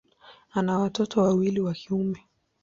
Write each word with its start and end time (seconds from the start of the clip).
Ana 0.51 0.79
watoto 0.79 1.21
wawili 1.21 1.59
wa 1.61 1.73
kiume. 1.73 2.25